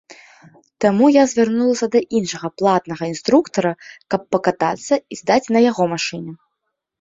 Таму 0.83 1.09
я 1.15 1.23
звярнулася 1.33 1.87
да 1.95 2.01
іншага 2.19 2.47
платнага 2.61 3.03
інструктара, 3.11 3.71
каб 4.15 4.21
пакатацца 4.37 4.95
і 5.15 5.21
здаць 5.21 5.51
на 5.59 5.63
яго 5.69 5.83
машыне. 5.95 6.33